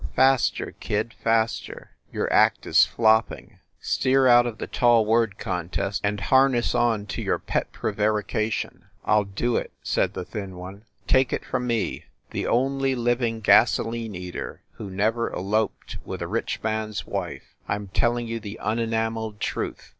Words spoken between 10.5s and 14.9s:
one. "Take it from me, the only living gasoline eater who